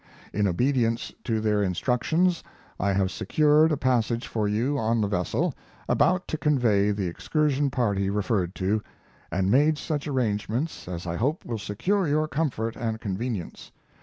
In 0.33 0.47
obedience 0.47 1.13
to 1.25 1.39
their 1.39 1.61
instructions 1.61 2.43
I 2.79 2.91
have 2.91 3.11
secured 3.11 3.71
a 3.71 3.77
passage 3.77 4.25
for 4.25 4.47
you 4.47 4.75
on 4.75 4.99
the 4.99 5.07
vessel 5.07 5.53
about 5.87 6.27
to 6.29 6.39
convey 6.39 6.89
the 6.89 7.05
excursion 7.05 7.69
party 7.69 8.09
referred 8.09 8.55
to, 8.55 8.81
and 9.31 9.51
made 9.51 9.77
such 9.77 10.07
arrangements 10.07 10.87
as 10.87 11.05
I 11.05 11.17
hope 11.17 11.45
will 11.45 11.59
secure 11.59 12.07
your 12.07 12.27
comfort 12.27 12.75
and 12.75 12.99
convenience. 12.99 13.71